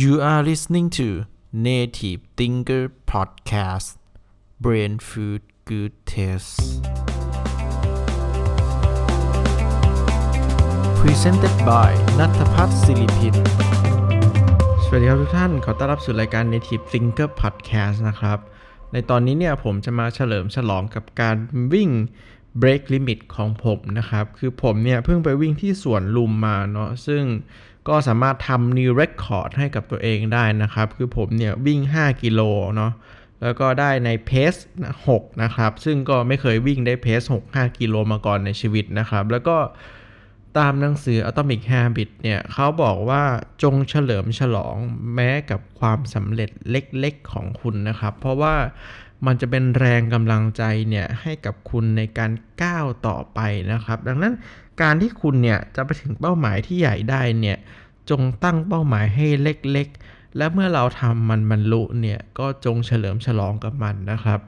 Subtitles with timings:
[0.00, 3.98] You are listening to Native Thinker Podcast
[4.58, 6.80] Brain Food Good Taste
[11.00, 13.34] Presented by นัทพัฒน์ศิริพิน
[14.84, 18.38] สวัสดีครับทุกท่าน ขอต้อนรับสู่รายการ Native Thinker Podcast นะครับ
[18.92, 21.36] ในตอนนี้เนี่ยผมจะมาเฉลิมฉลองกับการ
[21.72, 21.90] วิ่ง
[22.62, 27.22] break limit ของผมนะครับ คือผมเนี่ยเพิ่งไปวิ่งที่สวนลุมมาเนาะซึ่ง
[27.88, 32.40] ก็สามารถทำ new record ให้กับตัวเองได้นะครับ คือผมเนี่ยวิ่ง 5 กิโล
[32.76, 32.92] เนาะ
[33.42, 34.54] แล้วก็ได้ในเพส
[34.98, 39.56] 6นะครับ ซึ่งก็ไม่เคยวิ่งได้เพส6 5 กิโลมาก่อนในชีวิตนะครับ แล้วก็
[40.58, 43.22] ตามหนังสือ Atomic Habit เนี่ยเขาบอกว่า
[43.62, 44.74] จงเฉลิมฉลอง
[45.14, 48.54] แม้กับความสำเร็จเล็กๆของคุณนะครับ เพราะว่า
[49.26, 52.32] มันจะเป็นแรงกำลังใจเนี่ยให้กับคุณในการ
[52.62, 53.40] ก้าวต่อไป
[53.72, 54.34] นะครับ ดังนั้น
[54.82, 57.58] การที่คุณเนี่ยจะไปถึงเป้าหมายที่ใหญ่ได้เนี่ย
[58.10, 64.40] จงตั้งเป้าหมายให้เล็กๆ และเมื่อเราทำมันบรรลุเนี่ยก็จงเฉลิมฉลองกับมันนะครับ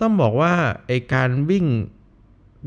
[0.00, 0.52] ต้องบอกว่า
[0.86, 1.66] ไอการวิ่ง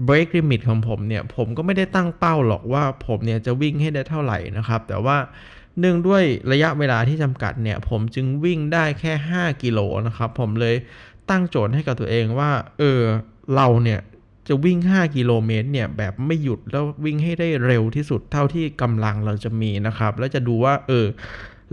[0.07, 5.17] break limit ของผมเนี่ยผมก็ไม่ได้ตั้งเป้าหรอกว่าผมเนี่ยจะวิ่งให้ได้เท่าไหร่นะครับ แต่ว่า
[5.79, 10.75] เนื่องด้วยระยะเวลาที่จำกัดเนี่ยผมจึงวิ่งได้แค่ 5 กิโลนะครับ ผมเลย
[11.29, 13.01] ตั้งโจทย์ให้กับตัวเองว่า เออ
[13.55, 13.99] เราเนี่ย
[14.47, 21.05] จะวิ่ง 5 กิโลเมตรเนี่ยแบบไม่หยุดแล้ววิ่งให้ได้เร็วที่สุดเท่าที่กำลังเราจะมีนะครับ แล้วจะดูว่า เออ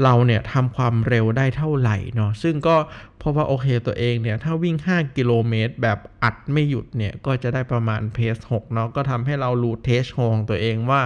[0.03, 2.77] เราเนี่ยทำความเร็วได้เท่าไหร่เนาะซึ่งก็
[3.19, 11.03] เพราะว่าโอเคตัวเองเนี่ย ถ้าวิ่ง 5 กิโลเมตร แบบอัดไม่หยุดเนี่ย ก็จะได้ประมาณเพส6เนาะก็ทำให้เรารู้เทสของตัวเองว่า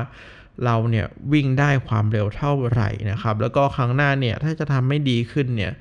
[0.65, 5.73] เราเนี่ยวิ่งได้ความเร็วเท่าไหร่นะครับ แล้วก็ครั้งหน้าเนี่ยถ้าจะทำไม่ดีขึ้นเนี่ย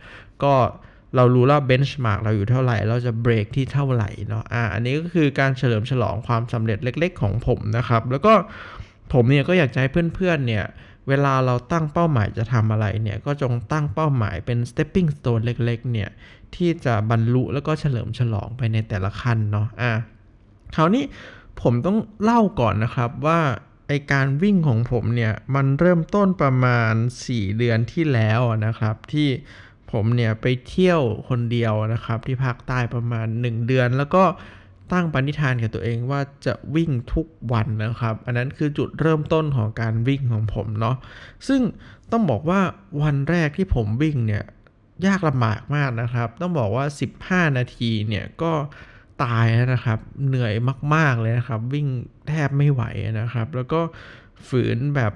[0.44, 0.54] ก็
[1.16, 8.34] เรารู้แล้วเบนช์มาร์กเราอยู่เท่าไหร่ เราจะเบรกที่เท่าไหร่เนาะอ่าอันนี้ก็คือการเฉลิมฉลองความสำเร็จเล็ก ๆ ของผมนะครับ แล้วก็
[9.14, 10.66] ผมเนี่ยก็อยากจะให้เพื่อนๆเนี่ย
[11.08, 16.10] เวลาเราตั้งเป้าหมายจะทำอะไรเนี่ยก็จงตั้งเป้าหมายเป็น stepping stone เล็กๆเนี่ย
[16.56, 19.92] ที่จะบรรลุแล้วก็เฉลิมฉลองไปในแต่ละขั้นเนาะอ่า
[20.76, 21.04] คราวนี้
[21.62, 23.40] ผมต้องเล่าก่อนนะครับว่า
[23.88, 26.94] ไอการวิ่งของผมเนี่ยมันเริ่มต้นประมาณ
[27.26, 29.30] 4 เดือนที่แล้วนะครับที่
[29.92, 34.24] ผมเนี่ยไปเที่ยวคนเดียวนะครับ ที่ภาคใต้ประมาณ 1 เดือน แล้วก็
[34.92, 40.96] ตั้งปณิธานกับตัวเองว่าจะวิ่งทุกวันนะครับ อันนั้นคือจุดเริ่มต้นของการวิ่งของผมเนาะ
[41.48, 41.62] ซึ่ง
[42.12, 42.62] ต้องบอกว่า
[43.04, 44.44] วันแรกที่ผมวิ่งเนี่ย
[45.08, 46.86] ยากลำบากมากนะครับ ต้องบอกว่า
[47.48, 48.52] 15 นาทีเนี่ยก็
[49.24, 50.54] ตายนะครับ เหนื่อย
[50.96, 51.88] มาก ๆ เลยนะครับ วิ่ง
[52.28, 52.84] แทบไม่ไหว
[53.20, 53.82] นะครับ แล้วก็
[54.48, 55.14] ฝืนแบบ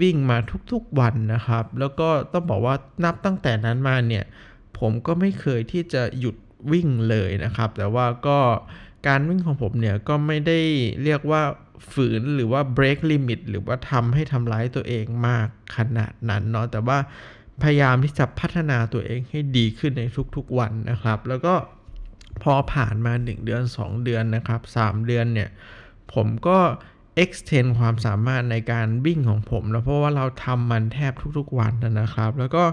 [0.00, 0.36] วิ่งมา
[0.72, 2.74] ทุกๆวันนะครับ แล้วก็ต้องบอกว่า
[3.04, 4.24] นับตั้งแต่นั้นมาเนี่ย
[4.78, 6.36] ผมก็ไม่เคยที่จะหยุด
[6.72, 8.38] วิ่งเลยนะครับ แต่ว่าก็
[9.06, 10.60] การวิ่งของผมเนี่ยก็ไม่ได้
[11.04, 11.42] เรียกว่า
[11.92, 15.46] ฝืนหรือว่า break limit หรือว่าทำให้ทำร้ายตัวเองมาก
[15.76, 16.98] ขนาดนั้นเนาะแต่ว่า
[17.62, 20.02] พยายามที่จะพัฒนาตัวเองให้ดีขึ้นใน
[20.36, 21.54] ทุกๆวันนะครับ แล้วก็
[22.42, 25.50] พอผ่านมา 1 เดือน 2 เดือนนะครับ 3 เดือนเนี่ย
[26.14, 26.58] ผมก็
[27.22, 32.64] extend ความสามารถในการวิ่งของผมนะเพราะว่าเราทำมันแทบทุกๆวันนะครับ แล้วก็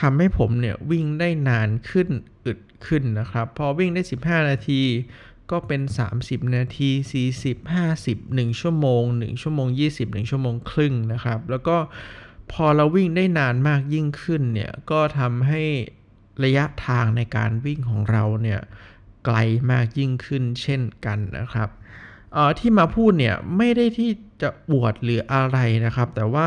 [0.00, 2.08] ทำให้ผมเนี่ยวิ่งได้นานขึ้น
[2.44, 4.82] อึดขึ้นนะครับ พอวิ่งได้ 15 นาที
[5.50, 5.82] ก็เป็น
[6.18, 6.90] 30 นาที
[7.32, 7.56] 40
[7.96, 11.76] 50 1 ชั่วโมง 1 ชั่วโมง 20 1 ชั่วโมงครึ่งนะครับ แล้วก็
[12.52, 15.62] พอเราวิ่งได้นานมากยิ่งขึ้นเนี่ยก็ทำให้
[16.44, 18.60] ระยะทางในการวิ่งของเราเนี่ย
[19.24, 19.36] ไกล
[19.70, 21.70] มากยิ่งขึ้นเช่นกันนะครับ
[22.58, 24.10] ที่มาพูดเนี่ยไม่ได้ที่
[24.42, 26.46] จะอวดหรืออะไรนะครับ แต่ว่า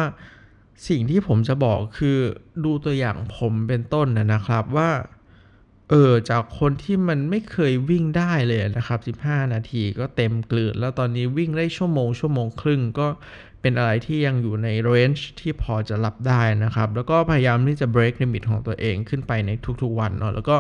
[0.88, 2.18] สิ่งที่ผมจะบอกคือ
[2.66, 4.92] ดูตัวอย่างผมเป็นต้นนะครับว่า
[5.90, 13.08] เออจากคนที่มันไม่เคยวิ่งได้เลยนะครับ 15 นาทีก็เต็มกลืนแล้วตอนนี้วิ่งได้ชั่วโมง ชั่วโมงครึ่งก็
[13.62, 20.58] เป็นอะไรที่ยังอยู่ในเรนจ์ที่พอจะรับได้นะครับ แล้วก็พยายามที่จะ break limit ของตัวเองขึ้นไปในทุกๆวันเนาะแล้วก็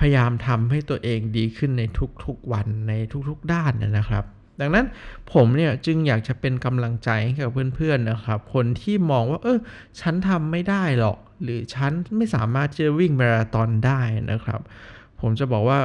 [0.00, 1.82] พยายามทำให้ตัวเองดีขึ้นใน
[2.24, 2.92] ทุกๆวันใน
[3.28, 4.24] ทุกๆด้านนะครับ
[4.60, 4.86] ดังนั้น
[5.32, 9.58] ผมเนี่ยจึงอยากจะเป็นกำลังใจให้กับเพื่อนๆนะครับ คนที่มองว่าเออ
[10.00, 14.00] ฉันทำไม่ได้หรอก หรือฉันไม่สามารถจะวิ่งมาราธอนได้
[14.32, 14.60] นะครับ
[15.20, 15.80] ผมจะบอกว่า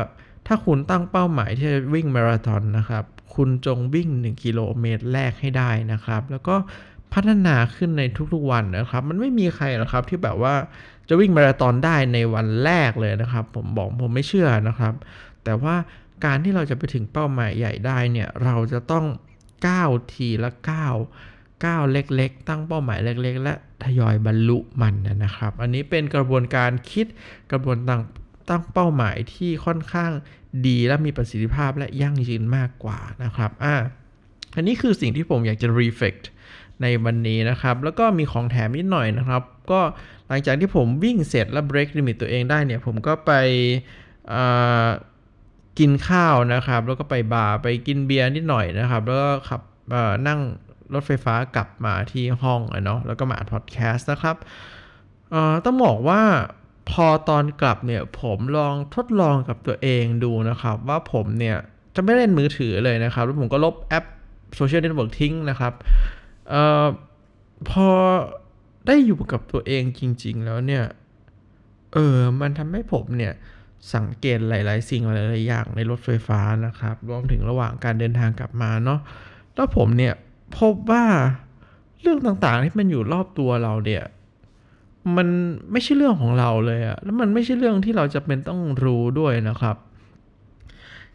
[0.47, 3.03] ถ้าคุณตั้งเป้าหมายที่จะวิ่งมาราธอนนะครับ
[3.35, 6.55] คุณจงวิ่ง 1 กิโลเมตรแรกให้ได้นะครับ แล้วก็
[7.13, 8.03] พัฒนาขึ้นใน
[8.33, 10.53] ทุกๆวันนะครับ มันไม่มีใครหรอกครับที่แบบว่า
[11.09, 14.93] จะวิ่งมาราธอนได้ในวันแรกเลยนะครับ ผมบอกผมไม่เชื่อนะครับ
[15.43, 15.75] แต่ว่า
[16.25, 19.05] การที่เราจะไปถึงเป้าหมายใหญ่ได้เนี่ยเราจะต้อง
[19.67, 20.95] ก้าวทีละก้าว
[21.65, 23.53] ก้าวเล็กๆ ตั้งเป้าหมายเล็กๆ และ
[23.83, 27.05] ทยอยบรรลุมันนะครับ อันนี้เป็นกระบวนการคิด
[27.51, 27.99] กระบวนการ
[28.49, 30.11] ตั้งเป้าหมายที่ค่อนข้าง
[30.67, 33.75] ดีและมีประสิทธิภาพและยั่งยืนมากกว่านะครับอ่า
[34.55, 36.23] อันนี้คือสิ่งที่ผมอยากจะ reflect
[36.81, 39.41] ในวันนี้นะครับ แล้วก็มีของแถมนิดหน่อยนะครับ
[39.71, 39.81] ก็
[40.27, 43.31] หลังจากที่ผมวิ่งเสร็จแล้ว break limit ตัวเองได้เนี่ย ผมก็ไป
[44.33, 44.87] อ่า
[45.79, 49.61] กินข้าวนะครับ แล้วก็ไปบาร์ไปกินเบียร์นิดหน่อยนะครับ แล้วก็ขับ
[50.27, 50.39] นั่ง
[50.93, 54.35] รถไฟฟ้ากลับมาที่ห้องเนาะแล้วก็มาอัดพอดแคสต์นะครับ
[55.65, 56.21] ต้องบอกว่า
[56.91, 61.57] พอตอนกลับเนี่ยผมลองทดลองกับตัวเองดูนะครับ ว่าผมเนี่ย
[61.95, 64.05] จะไม่เล่นมือถือเลยนะครับ แล้วผมก็ลบแอป
[64.55, 65.73] social network ทิ้งนะครับ
[66.53, 66.85] ออ
[67.69, 67.87] พอ
[68.87, 70.83] ได้อยู่กับตัวเองจริง ๆ แล้วเนี่ย
[71.93, 73.33] เออมันทำให้ผมเนี่ย
[73.93, 78.99] สังเกตหลาย ๆ สิ่งหลาย ๆ อย่างในรถไฟฟ้านะครับ รวมถึงระหว่างการเดินทางกลับมาเนาะ
[79.55, 80.13] แล้วผมเนี่ย
[80.57, 81.05] พบว่า
[82.01, 84.03] เรื่องต่าง ๆ ที่มันอยู่รอบตัวเราเนี่ย
[85.17, 85.27] มัน
[85.71, 89.75] ไม่ใช่เรื่องของเราเลยอะแล้วมันไม่ใช่เรื่องที่เราจะเป็นต้องรู้ด้วยนะครับ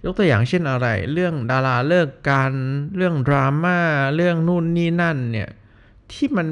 [0.04, 2.52] ยกตัวอย่างเช่นอะไร เรื่องดาราเลิกกัน
[2.96, 3.78] เรื่องดราม่า
[4.16, 5.48] เรื่องนู่นนี่นั่นเนี่ย
[6.12, 6.46] ที่มัน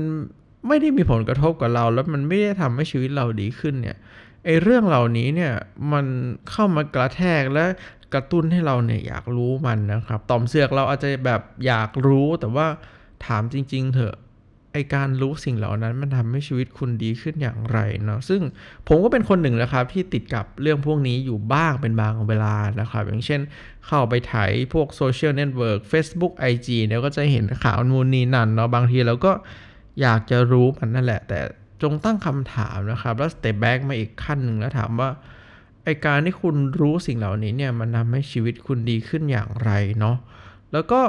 [0.69, 3.97] ไม่ได้มีผลกระทบกับเรา แล้วมันไม่ได้ทำให้ชีวิตเราดีขึ้นเนี่ย
[4.45, 5.55] ไอเรื่องเหล่านี้เนี่ย
[5.93, 6.07] มัน
[6.51, 7.65] เข้ามากระแทกและ
[8.15, 12.67] กระตุ้นให้เราเนี่ยอยากรู้มันนะครับต่อมเสือกเราอาจจะแบบอยากรู้แต่ว่า
[13.27, 14.17] ถามจริง ๆ เถอะ
[14.73, 18.41] ไอการรู้สิ่งเหล่านั้นมันทำให้ชีวิตคุณดีขึ้นอย่างไรเนาะซึ่ง
[18.89, 23.41] ผมก็เป็นคนหนึ่งนะครับที่ติดกับเรื่องพวกนี้อยู่บ้างเป็นบางเวลานะครับ อย่างเช่น
[23.87, 29.33] เข้าไปไถพวก social network Facebook IG เนี่ยก็จะเห็นข่าวนู่นนี่นั่นเนาะบางทีเราก็
[30.01, 31.41] อยากจะรู้มันนั่นแหละ แต่
[31.83, 35.11] จงตั้งคำถามนะครับ แล้ว step back มาอีกขั้นหนึ่งแล้วถามว่า
[35.85, 40.17] ไอ้การที่คุณรู้สิ่งเหล่านี้เนี่ยมันทำให้ชีวิตคุณดีขึ้นอย่างไรเนาะ
[40.73, 41.01] แล้วก็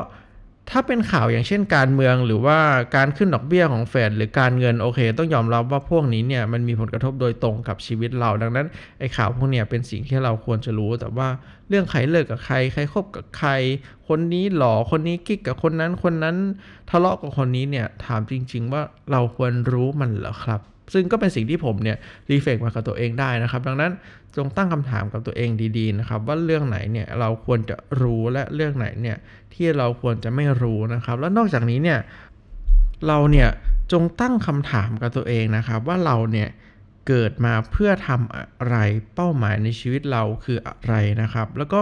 [0.69, 2.57] ถ้าเป็นข่าวอย่างเช่นการเมืองหรือว่า
[2.95, 8.67] การขึ้นดอกเบี้ยของเฟดหรือการเงินโอเค ต้องยอมรับว่าพวกนี้เนี่ยมันมีผลกระทบโดยตรงกับชีวิตเรา ดังนั้น
[8.99, 11.27] ไอ้ข่าวพวกเนี้ยเป็นสิ่งที่เราควรจะรู้ แต่ว่า
[11.69, 13.51] เรื่องใครเลิกกับใคร ใครคบกับใคร
[14.07, 16.35] คนนี้หล่อคนนี้กิ๊กกับคนนั้นคนนั้น
[16.89, 18.81] ทะเลาะกับคนนี้เนี่ยถามจริง ๆ ว่า
[19.11, 20.61] เราควรรู้มันเหรอครับ
[20.93, 21.97] ซึ่งก็เป็นสิ่งที่ผมเนี่ย
[22.31, 23.91] รีเฟกมากับตัวเองได้นะครับ ดังนั้น
[24.37, 29.17] จงตั้งคำถามกับตัวเองดีๆนะครับ ว่าเรื่องไหนเนี่ยเราควรจะรู้และเรื่องไหนเนี่ย
[29.53, 31.99] ที่เราควรจะไม่รู้นะครับ แล้วนอกจากนี้เนี่ย
[33.07, 33.49] เราเนี่ย
[33.91, 36.49] จงตั้งคำถามกับตัวเองนะครับ ว่าเราเนี่ย
[37.07, 38.75] เกิดมาเพื่อทำอะไร
[39.15, 41.81] เป้าหมายในชีวิตเราคืออะไรนะครับ แล้วก็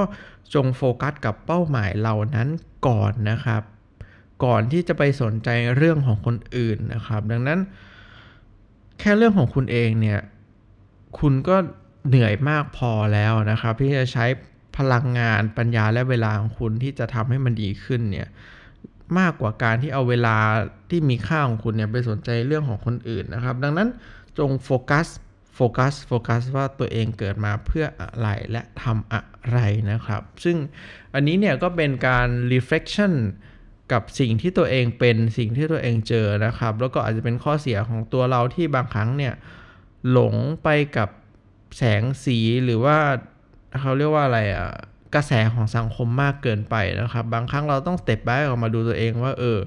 [0.53, 2.47] จงโฟกัสกับเป้าหมายเหล่านั้น
[2.87, 3.61] ก่อนนะครับ
[4.45, 7.59] ก่อนที่จะไปสนใจเรื่องของคนอื่นนะครับ ดังนั้น
[8.99, 10.19] แค่เรื่องของคุณเองเนี่ย
[11.19, 11.55] คุณก็
[12.07, 14.25] เหนื่อยมากพอแล้วนะครับ ที่จะใช้
[14.77, 18.27] พลังงานปัญญาและเวลาของคุณที่จะทำให้มันดีขึ้นเนี่ย
[19.19, 20.37] มากกว่าการที่เอาเวลา
[20.89, 23.89] ที่มีค่าของคุณเนี่ยไปสนใจเรื่องของคนอื่นนะครับ ดังนั้น
[24.39, 25.07] จงโฟกัส
[25.55, 29.21] โฟกัสโฟกัสว่าตัวเองเกิดมาเพื่ออะไรและทำอะ
[29.51, 29.59] ไร
[29.91, 30.57] นะครับ ซึ่ง
[31.13, 33.13] อันนี้เนี่ยก็เป็นการ reflection
[33.91, 39.33] กับสิ่งที่ตัวเองเป็นสิ่งที่ตัวเองเจอนะครับ แล้วก็อาจจะเป็นข้อเสียของตัวเราที่บางครั้งเนี่ย
[40.11, 41.09] หลงไปกับ
[41.77, 42.97] แสงสีหรือว่า
[43.81, 44.69] เขาเรียกว่าอะไรอะ
[45.15, 49.59] กระแสของสังคมมากเกินไปนะครับ บางครั้งเราต้อง step back ออกมาดูตัวเองว่าเออ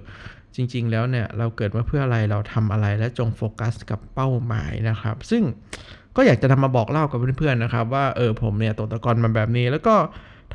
[0.54, 5.42] จริง ๆ แล้วเนี่ยเราเกิดมาเพื่ออะไรเราทำอะไรและจงโฟกัสกับเป้าหมายนะครับ ซึ่ง
[6.16, 9.94] ก็อยากจะนำมาบอกเล่ากับเพื่อนๆนะครับ ว่าเออผมเนี่ยตกตะกอนมาแบบนี้แล้วก็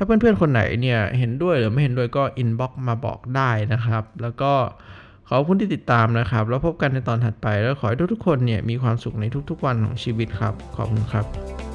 [0.00, 4.52] ้าเพื่อนๆคนไหนเนี่ยเห็นด้วยหรือไม่เห็นด้วยก็ inbox มาบอกได้นะครับ แล้วก็
[5.28, 11.67] ขอบคุณที่ติดตามนะครับ แล้วพบกันในตอนถัดไปแล้วขอให้ทุกๆคนเนี่ยมีความสุขในทุกๆวันของชีวิตครับ ขอบคุณครับ